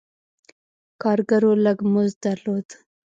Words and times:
کارګرو 1.01 1.51
لږ 1.65 1.77
مزد 1.93 2.17
درلود. 2.25 2.67